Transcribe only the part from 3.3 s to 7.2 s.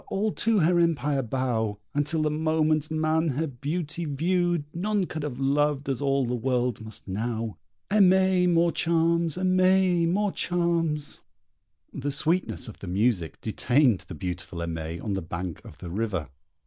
beauty viewed None could have loved as all the world must